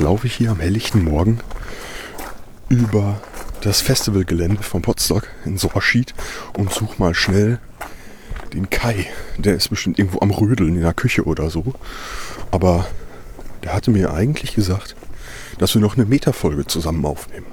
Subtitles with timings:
[0.00, 1.40] laufe ich hier am helllichten Morgen
[2.68, 3.20] über
[3.60, 6.14] das Festivalgelände von Potsdok in Sorschied
[6.56, 7.58] und suche mal schnell
[8.52, 9.06] den Kai.
[9.38, 11.74] Der ist bestimmt irgendwo am Rödeln in der Küche oder so.
[12.50, 12.86] Aber
[13.62, 14.96] der hatte mir eigentlich gesagt,
[15.58, 17.46] dass wir noch eine Metafolge zusammen aufnehmen.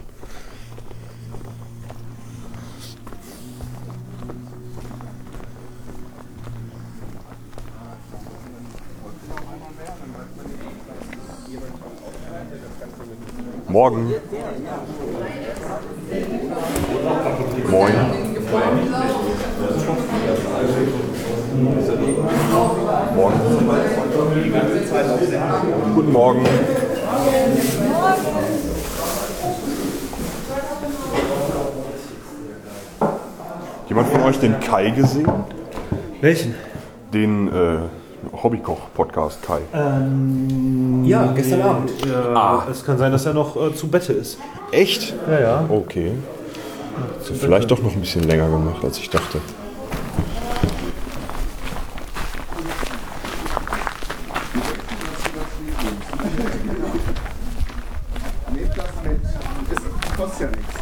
[13.80, 14.14] Morgen.
[17.70, 17.94] Moin.
[23.16, 23.40] Morgen.
[25.96, 26.46] Guten Morgen.
[33.88, 35.26] Jemand von euch den Kai gesehen?
[36.20, 36.54] Welchen?
[37.14, 37.80] Den äh,
[38.41, 39.59] Hobbykoch-Podcast Kai.
[41.04, 41.91] Ja, gestern Abend.
[42.35, 42.63] ah.
[42.71, 44.37] Es kann sein, dass er noch äh, zu Bette ist.
[44.71, 45.13] Echt?
[45.29, 45.65] Ja, ja.
[45.70, 46.13] Okay.
[47.27, 49.40] Du vielleicht doch noch ein bisschen länger gemacht, als ich dachte.
[58.53, 59.20] Nehmt das mit.
[59.71, 60.74] Es kostet ja nichts.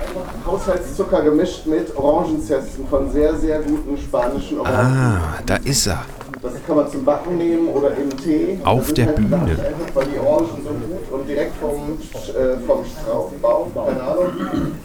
[0.00, 4.96] Einfach Haushaltszucker gemischt mit Orangenzesten von sehr, sehr guten spanischen Orangen.
[4.96, 6.04] Ah, da ist er.
[6.40, 8.58] Das kann man zum Backen nehmen oder im Tee.
[8.64, 9.34] Auf der halt Bühne.
[9.36, 14.26] Einfach, weil die Orangen so gut und direkt vom, äh, vom Strauch, Baum, keine Ahnung,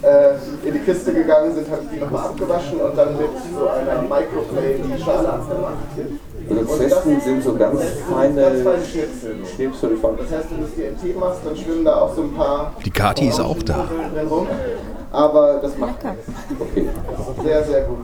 [0.02, 3.68] äh, in die Kiste gegangen sind, habe ich die nochmal abgewaschen und dann mit so
[3.68, 5.74] einer Microplane die Schale abgemacht.
[6.50, 8.52] Also Zesten sind so ganz Ganz feine
[8.84, 9.96] Schnipsel.
[10.18, 12.34] Das heißt, wenn du es dir im Tee machst, dann schwimmen da auch so ein
[12.34, 13.86] paar Die Kati ist auch da.
[14.28, 14.46] rum.
[15.10, 16.26] Aber das macht nichts.
[16.58, 16.88] Okay.
[17.44, 17.98] Sehr, sehr gut.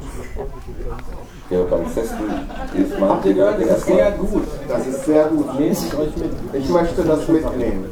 [1.50, 2.30] Ja, beim Zesten
[2.74, 3.08] ist man.
[3.08, 4.42] Habt ihr gehört, das ist sehr gut.
[4.68, 5.58] Das ist sehr gut.
[5.58, 6.30] Nehmt es euch mit.
[6.52, 7.86] Ich möchte das mitnehmen.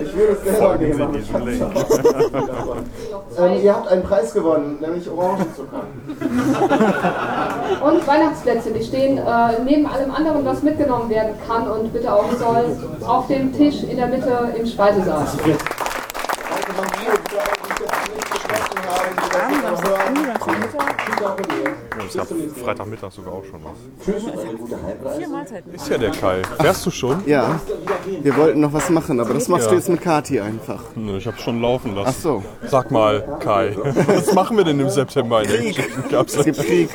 [0.00, 1.14] Ich würde es selber nehmen.
[3.38, 5.82] ähm, ihr habt einen Preis gewonnen, nämlich Orangenzucker.
[7.84, 12.30] Und Weihnachtsplätze, die stehen äh, neben allem anderen, was mitgenommen werden kann und bitte auch
[12.38, 15.26] soll, auf dem Tisch in der Mitte im Speisesaal.
[21.24, 22.14] Tschüss.
[22.14, 23.72] Ich habe Freitagmittag sogar auch schon was.
[24.58, 25.62] Gute Heimreise.
[25.72, 26.42] Ist ja der Kai.
[26.60, 27.22] Fährst du schon?
[27.26, 27.60] Ja,
[28.22, 29.70] wir wollten noch was machen, aber das machst Ja.
[29.70, 30.82] du jetzt mit Kati einfach.
[30.96, 32.08] Nö, ich habe schon laufen lassen.
[32.16, 33.76] Ach so, Sag mal, Kai,
[34.06, 35.78] was machen wir denn im September Krieg.
[36.26, 36.88] Es gibt Krieg.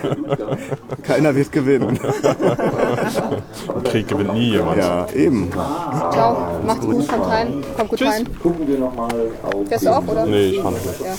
[1.03, 1.97] Keiner wird gewinnen.
[3.85, 4.77] Krieg gewinnt nie jemand.
[4.77, 5.49] Ja, eben.
[5.51, 8.27] Ciao, macht's gut, kommt rein, kommt gut rein.
[8.41, 9.09] Gucken wir nochmal
[9.43, 9.67] auf.
[9.67, 10.25] Fährst du auch, oder?
[10.25, 10.99] Nee, ich fand nicht.
[10.99, 11.13] Ja.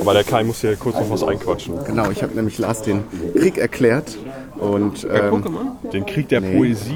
[0.00, 1.74] Aber der Kai muss hier kurz noch was einquatschen.
[1.86, 3.04] Genau, ich habe nämlich Lars den
[3.34, 4.16] Krieg erklärt.
[4.58, 5.44] Und ähm,
[5.92, 6.92] Den Krieg der Poesie.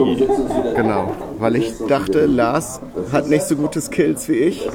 [0.75, 2.81] genau, weil ich dachte, Lars
[3.13, 4.69] hat nicht so gute Skills wie ich.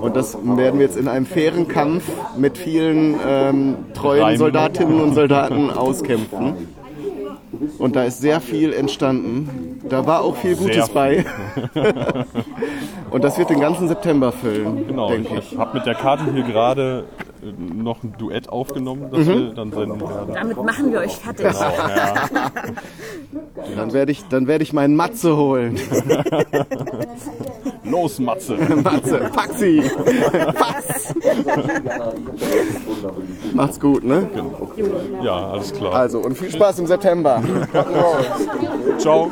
[0.00, 2.04] Und das werden wir jetzt in einem fairen Kampf
[2.38, 4.38] mit vielen ähm, treuen Reimen.
[4.38, 6.54] Soldatinnen und Soldaten auskämpfen.
[7.78, 9.80] Und da ist sehr viel entstanden.
[9.88, 10.94] Da war auch viel Gutes Sehr viel.
[10.94, 11.24] bei.
[13.10, 15.58] und das wird den ganzen September füllen, Genau, denke ich ich.
[15.58, 17.04] habe mit der Karte hier gerade
[17.42, 20.34] noch ein Duett aufgenommen, das wir dann senden werden.
[20.34, 21.46] Damit machen wir euch fertig.
[21.46, 22.28] Genau, ja.
[23.76, 25.78] Dann werde ich, dann werde ich meinen Matze holen.
[27.84, 28.56] Los, Matze!
[28.82, 29.82] Matze, pack sie!
[30.54, 31.14] Pass!
[33.52, 34.28] Macht's gut, ne?
[35.22, 35.94] Ja, alles klar.
[35.94, 37.42] Also, und viel Spaß im September.
[38.98, 39.30] Ciao!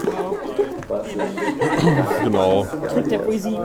[2.25, 3.59] Genau, Krieg der Poesie.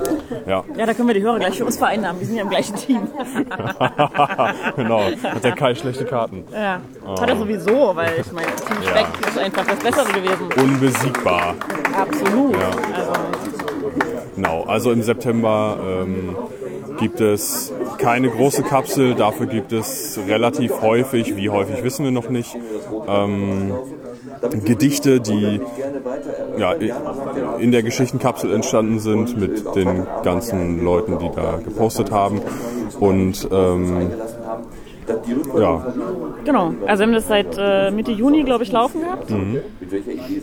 [0.46, 0.64] ja.
[0.78, 2.20] Ja, da können wir die Hörer gleich für uns vereinnahmen.
[2.20, 3.02] Wir sind ja im gleichen Team.
[4.76, 5.02] genau.
[5.24, 6.44] Hat der Kai schlechte Karten.
[6.54, 6.80] ja.
[7.20, 10.50] Hat er sowieso, weil ich meine, Team Speck ist einfach das Bessere gewesen.
[10.64, 11.56] Unbesiegbar.
[11.98, 12.54] Absolut.
[12.54, 12.68] Ja.
[12.70, 13.14] Also,
[14.36, 16.36] Genau, also im September ähm,
[17.00, 22.30] gibt es keine große Kapsel, dafür gibt es relativ häufig, wie häufig wissen wir noch
[22.30, 22.58] nicht,
[23.08, 23.74] ähm,
[24.66, 25.62] Gedichte, die
[26.58, 26.74] ja,
[27.60, 32.42] in der Geschichtenkapsel entstanden sind mit den ganzen Leuten, die da gepostet haben.
[33.00, 34.12] Und ähm,
[35.58, 35.86] ja,
[36.44, 36.74] genau.
[36.88, 39.30] Also wir haben das seit äh, Mitte Juni, glaube ich, laufen gehabt.
[39.30, 39.60] Mhm.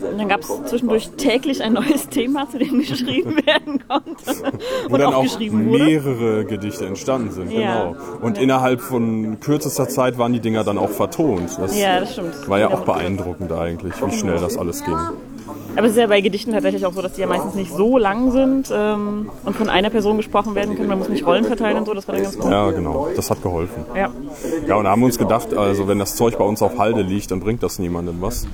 [0.09, 4.53] Und dann gab es zwischendurch täglich ein neues Thema, zu dem geschrieben werden konnte.
[4.87, 7.51] wo Und dann auch mehrere Gedichte entstanden sind.
[7.51, 7.89] Ja.
[7.89, 7.95] Genau.
[8.21, 11.57] Und innerhalb von kürzester Zeit waren die Dinger dann auch vertont.
[11.59, 12.47] Das Ja, das stimmt.
[12.47, 14.95] war ja auch beeindruckend eigentlich, wie schnell das alles ging.
[15.75, 17.97] Aber es ist ja bei Gedichten tatsächlich auch so, dass die ja meistens nicht so
[17.97, 20.89] lang sind ähm, und von einer Person gesprochen werden können.
[20.89, 22.51] Man muss nicht Rollen verteilen und so, das war dann ganz gut.
[22.51, 23.09] Ja, genau.
[23.15, 23.85] Das hat geholfen.
[23.95, 24.11] Ja.
[24.67, 27.01] Ja, und da haben wir uns gedacht, also wenn das Zeug bei uns auf Halde
[27.01, 28.47] liegt, dann bringt das niemandem was.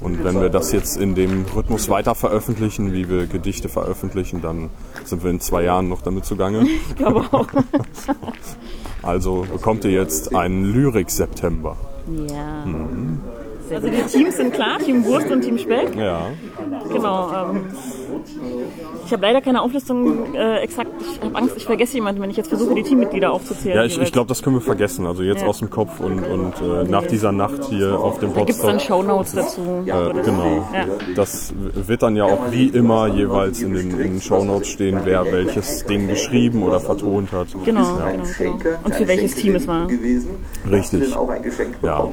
[0.00, 4.70] Und wenn wir das jetzt in dem Rhythmus weiter veröffentlichen, wie wir Gedichte veröffentlichen, dann
[5.04, 6.66] sind wir in zwei Jahren noch damit zugange.
[6.88, 7.46] Ich glaube auch.
[9.02, 11.76] Also bekommt ihr jetzt einen Lyrik-September.
[12.28, 12.64] Ja.
[13.70, 15.94] Also die Teams sind klar, Team Wurst und Team Speck.
[15.96, 16.30] Ja.
[16.92, 17.50] Genau.
[17.50, 17.66] Ähm,
[19.04, 20.90] ich habe leider keine Auflistung äh, exakt.
[21.00, 23.76] Ich habe Angst, ich vergesse jemanden, wenn ich jetzt versuche, die Teammitglieder aufzuzählen.
[23.76, 25.06] Ja, ich, ich glaube, das können wir vergessen.
[25.06, 25.48] Also jetzt Ja.
[25.48, 28.60] aus dem Kopf und, und äh, nach dieser Nacht hier auf dem da gibt es
[28.60, 28.80] dann.
[28.80, 29.60] Shownotes dazu.
[29.86, 30.64] Äh, genau.
[30.72, 30.86] Ja.
[31.14, 35.24] Das wird dann ja auch wie immer jeweils in den, in den Shownotes stehen, wer
[35.32, 37.48] welches Ding geschrieben oder vertont hat.
[37.64, 38.10] Genau, Ja.
[38.10, 38.78] genau, genau.
[38.84, 39.88] Und für welches Team es war.
[40.70, 41.14] Richtig.
[41.82, 42.08] Ja.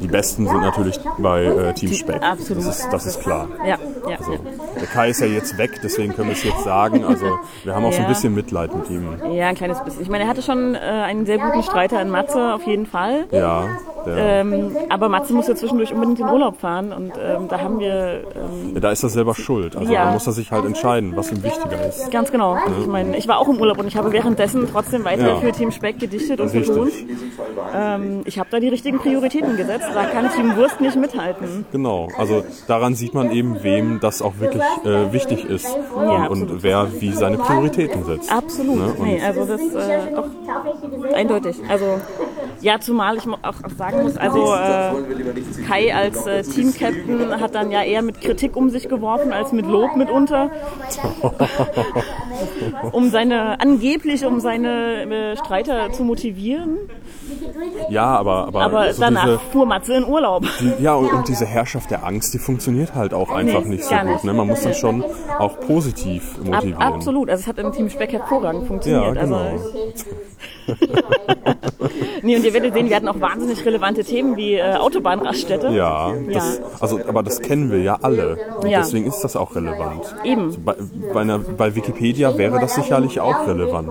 [0.00, 2.22] Die besten sind natürlich bei äh, Team Speck.
[2.22, 2.64] Absolut.
[2.66, 3.48] Das ist, das ist klar.
[3.66, 4.16] Ja, ja.
[4.18, 4.32] Also,
[4.80, 7.04] der Kai ist ja jetzt weg, deswegen können wir es jetzt sagen.
[7.04, 7.26] Also
[7.64, 8.08] wir haben auch so ein Ja.
[8.08, 9.06] bisschen Mitleid mit ihm.
[9.32, 10.02] Ja, ein kleines bisschen.
[10.02, 13.24] Ich meine, er hatte schon äh, einen sehr guten Streiter in Matze, auf jeden Fall.
[13.30, 13.64] Ja,
[14.04, 18.74] Ähm, aber Matze musste zwischendurch unbedingt in Urlaub fahren und ähm, da haben wir ähm,
[18.74, 19.76] ja, da ist er selber schuld.
[19.76, 20.06] Also Ja.
[20.06, 22.10] da muss er sich halt entscheiden, was ihm wichtiger ist.
[22.10, 22.58] ganz genau.
[22.80, 25.36] Ich meine, ich war auch im Urlaub und ich habe währenddessen trotzdem weiter Ja.
[25.36, 26.90] für Team Speck gedichtet und vertont.
[27.74, 29.86] Ähm, ich habe da die richtigen Prioritäten gesetzt.
[29.94, 31.64] Da kann Team Wurst nicht mithalten.
[31.70, 36.26] Genau, also daran sieht man eben, wem das auch wirklich äh, wichtig ist und, Ja,
[36.26, 38.30] und wer wie seine Prioritäten setzt.
[38.30, 38.78] Absolut.
[38.78, 38.94] Ne?
[38.98, 41.56] Und Nee, also das äh, doch eindeutig.
[41.68, 42.00] Also
[42.62, 47.82] ja, zumal ich auch, sagen muss, also äh, Kai als äh, Team-Captain hat dann ja
[47.82, 50.50] eher mit Kritik um sich geworfen als mit Lob mitunter.
[52.92, 56.78] um seine, angeblich um seine äh, Streiter zu motivieren.
[57.88, 60.44] ja, aber, aber, Aber so danach diese, fuhr Matze in Urlaub.
[60.60, 63.84] die, ja, und, und diese Herrschaft der Angst, die funktioniert halt auch einfach Nee, nicht
[63.84, 64.04] so gut.
[64.04, 64.24] nicht.
[64.24, 64.32] Ne?
[64.32, 65.04] Man muss dann schon
[65.38, 66.82] auch positiv Ab, motivieren.
[66.82, 67.28] absolut.
[67.30, 69.16] Also es hat im Team Speck hervorragend funktioniert.
[69.16, 69.36] Ja, genau.
[69.36, 69.72] Also,
[72.22, 75.68] nee, und ihr werdet sehen, wir hatten auch wahnsinnig relevante Themen wie äh, Autobahnraststätte.
[75.68, 78.36] Ja, das, also, aber das kennen wir ja alle.
[78.60, 78.78] Und Ja.
[78.80, 80.14] deswegen ist das auch relevant.
[80.24, 80.74] Eben, Bei,
[81.12, 83.90] bei, einer, bei Wikipedia wäre das sicherlich auch relevant.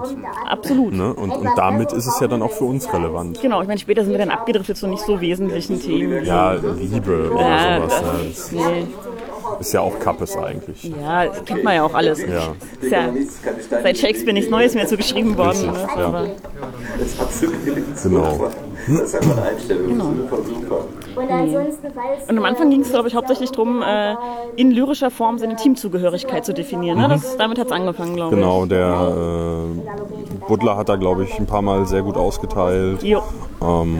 [0.50, 0.94] absolut.
[0.94, 1.14] Ne?
[1.14, 3.42] Und, und damit ist es ja dann auch für uns relevant.
[3.42, 6.26] Genau, ich meine, später sind wir dann abgedriftet zu nicht so wesentlichen Themen.
[6.26, 7.94] Ja, Liebe oder Ja, sowas.
[8.28, 8.88] das- Ja, Nee.
[9.60, 10.84] Ist ja auch Kappes eigentlich.
[10.84, 12.22] Ja, das kennt man ja auch alles.
[12.22, 12.54] Ja.
[12.90, 13.14] Ja
[13.70, 15.72] seit Shakespeare nichts Neues mehr zu geschrieben worden.
[15.72, 15.88] Ne?
[15.98, 16.06] ja.
[16.06, 16.28] Aber,
[18.04, 18.50] Genau.
[18.88, 20.18] Das ist einfach eine Einstellung.
[20.18, 20.86] Super, super.
[22.28, 24.16] Und am Anfang ging es, glaube ich, hauptsächlich darum, äh,
[24.56, 26.98] in lyrischer Form seine Teamzugehörigkeit zu definieren.
[26.98, 27.08] Ne?
[27.10, 28.42] Das, damit hat es angefangen, glaube ich.
[28.42, 30.21] Genau, der äh,
[30.52, 33.02] Butler hat da, glaube ich, ein paar Mal sehr gut ausgeteilt.
[33.04, 33.24] Jo.
[33.62, 33.98] Ähm,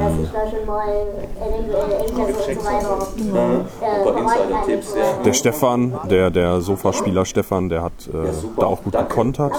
[5.24, 8.28] der Stefan, der, der Sofaspieler Stefan, der hat äh,
[8.60, 9.54] da auch gut gekontert.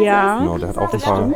[0.00, 0.38] Ja.
[0.38, 1.28] Genau, der hat auch ein paar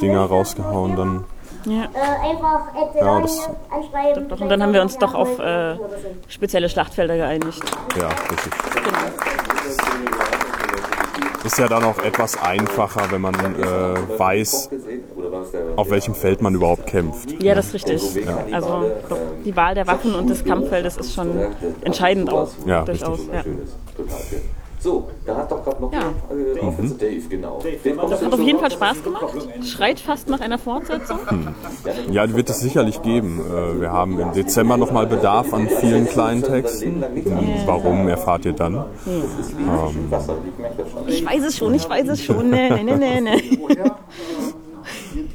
[0.00, 1.24] Dinger rausgehauen dann.
[1.66, 1.82] ja.
[1.84, 4.28] Äh, Ja, das- anschreiben.
[4.30, 5.76] Doch, und dann haben wir uns doch auf äh,
[6.28, 7.62] spezielle Schlachtfelder geeinigt.
[8.00, 8.52] Ja, richtig.
[11.46, 14.68] Ist ja dann auch etwas einfacher, wenn man äh, weiß,
[15.76, 17.40] auf welchem Feld man überhaupt kämpft.
[17.40, 18.02] Ja, das ist richtig.
[18.52, 21.30] Also doch, die Wahl der Waffen und des Kampffeldes ist schon
[21.82, 22.50] entscheidend auch.
[22.66, 23.20] Ja, durchaus.
[23.20, 23.32] richtig.
[23.32, 23.44] Ja.
[24.86, 26.12] So, da hat doch gerade noch Ja.
[26.30, 27.58] äh, auf jetzt Dave, genau.
[27.60, 28.60] Dave, du Hat auf jeden?
[28.60, 29.34] Fall Spaß gemacht.
[29.64, 31.18] Schreit fast nach einer Fortsetzung.
[32.12, 33.40] Ja, die wird es sicherlich geben.
[33.50, 37.02] Äh, Wir haben im Dezember nochmal Bedarf an vielen kleinen Texten.
[37.66, 38.84] Warum erfahrt ihr dann?
[40.08, 40.38] Das schon.
[41.08, 42.48] Ich weiß es schon, ich weiß es schon.
[42.50, 43.42] Nee, nee, nee, nee, nee.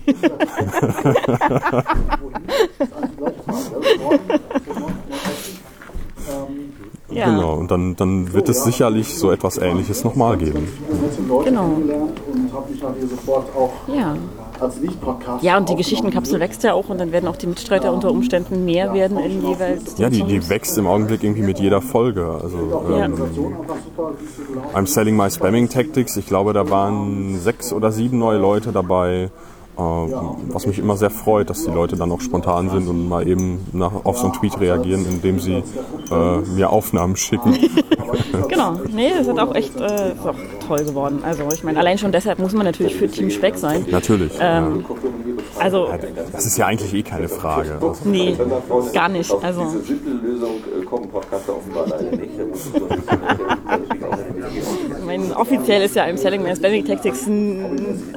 [7.12, 10.68] Ja, Genau, und dann, dann wird es sicherlich so etwas Ähnliches nochmal geben.
[11.44, 11.66] genau.
[11.66, 14.16] und habe mich dann hier sofort auch Ja.
[15.42, 18.64] ja, und die Geschichtenkapsel wächst ja auch und dann werden auch die Mitstreiter unter Umständen
[18.66, 19.98] mehr werden in jeweils.
[19.98, 22.28] Ja, die, die wächst im Augenblick irgendwie mit jeder Folge.
[22.42, 22.58] Also
[22.92, 23.06] Ja.
[23.06, 23.16] ähm,
[24.74, 29.32] I'm Selling My Spamming Tactics, ich glaube, da waren sechs oder sieben neue Leute dabei.
[29.82, 33.28] Äh, was mich immer sehr freut, dass die Leute dann auch spontan sind und mal
[33.28, 35.64] eben nach, auf so einen Tweet reagieren, indem sie
[36.12, 37.58] äh, mir Aufnahmen schicken.
[38.50, 38.78] Genau.
[38.94, 40.36] Nee, es ist auch echt äh, ist auch
[40.68, 41.22] toll geworden.
[41.24, 43.86] Also ich meine, allein schon deshalb muss man natürlich für Team Speck sein.
[43.90, 44.34] Natürlich.
[44.40, 44.84] Ähm,
[45.58, 45.98] also, ja.
[46.32, 47.76] Das ist ja eigentlich eh keine Frage.
[47.82, 48.36] Also, nee,
[48.94, 49.34] gar nicht.
[49.42, 49.62] Also,
[55.42, 57.28] offiziell ist ja im Selling Man's Blending Tactics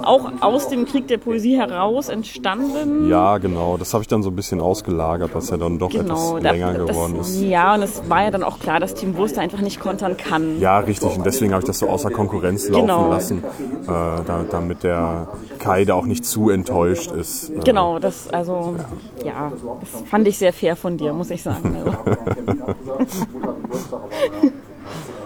[0.02, 3.08] auch aus dem Krieg der Poesie heraus entstanden.
[3.08, 3.76] Ja, genau.
[3.78, 6.74] Das habe ich dann so ein bisschen ausgelagert, was ja dann doch Genau, etwas länger
[6.74, 7.40] das, geworden ist.
[7.40, 10.60] Ja, und es war ja dann auch klar, dass Team Wurst einfach nicht kontern kann.
[10.60, 11.16] Ja, richtig.
[11.16, 13.10] Und deswegen habe ich das so außer Konkurrenz laufen Genau.
[13.10, 15.28] lassen, äh, da, damit der
[15.58, 17.50] Kai da auch nicht zu enttäuscht ist.
[17.50, 18.76] Äh, Genau, das, also,
[19.24, 19.50] ja,
[19.80, 21.76] das fand ich sehr fair von dir, muss ich sagen.
[21.84, 21.94] Also.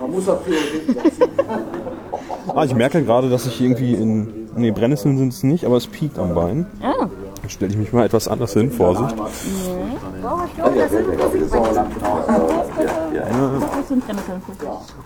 [0.00, 1.28] Man muss auch Prioritäten setzen.
[2.54, 4.48] Ah, ich merke gerade, dass ich irgendwie in.
[4.56, 6.66] Nee, Brennnesseln sind es nicht, aber es piekt am Bein.
[6.82, 7.06] Ah.
[7.40, 9.14] Dann stelle ich mich mal etwas anders hin, Vorsicht.
[9.18, 12.57] Das sind Brennnesseln.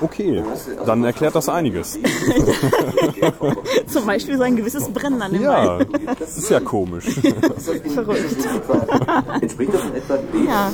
[0.00, 0.42] Okay,
[0.86, 1.98] dann erklärt das einiges.
[3.86, 5.86] Zum Beispiel so ein gewisses Brennen an dem Ja, Bein.
[6.18, 7.04] das ist ja komisch.
[7.94, 8.36] Verrückt.
[9.40, 10.46] Entspricht das in etwa dem?
[10.46, 10.70] Ja.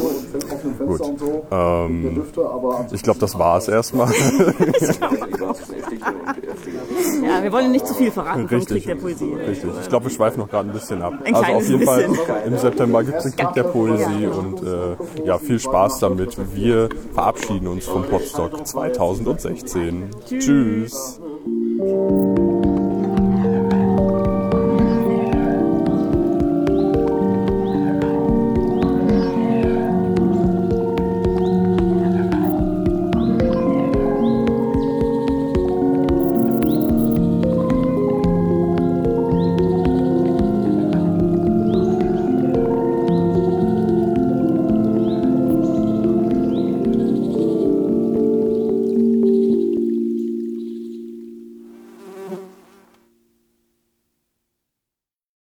[0.86, 1.00] Gut.
[1.00, 1.46] und so.
[1.50, 2.22] Ähm,
[2.92, 4.12] ich glaube, das war es erstmal.
[7.22, 8.84] ja, wir wollen nicht zu viel verraten vom Richtig.
[8.84, 9.34] Krieg der Poesie.
[9.34, 9.70] Richtig.
[9.82, 11.14] Ich glaube, wir schweifen noch gerade ein bisschen ab.
[11.24, 12.14] Ein also auf jeden bisschen.
[12.14, 16.36] Fall im September gibt es den Krieg der Poesie und äh, ja, viel Spaß damit.
[16.54, 16.88] Wir
[17.18, 20.08] verabschieden uns vom Podstock 2016.
[20.24, 21.20] Tschüss.